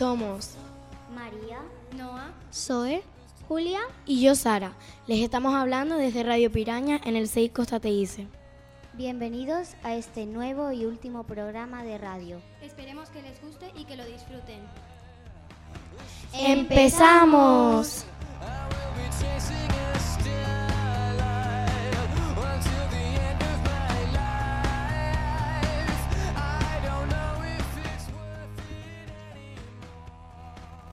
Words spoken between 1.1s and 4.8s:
María, Noah, Zoe Julia. y yo, Sara.